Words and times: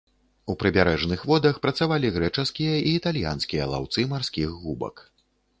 У 0.53 0.53
прыбярэжных 0.61 1.25
водах 1.31 1.59
працавалі 1.67 2.11
грэчаскія 2.17 2.73
і 2.87 2.97
італьянскія 3.01 3.71
лаўцы 3.75 4.07
марскіх 4.15 4.57
губак. 4.65 5.07